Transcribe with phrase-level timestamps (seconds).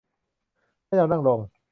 [0.85, 1.39] ให้เรานั่งลง